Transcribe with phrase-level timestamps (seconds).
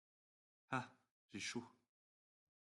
[0.71, 0.89] Ah!
[1.31, 1.63] j’ai chaud!…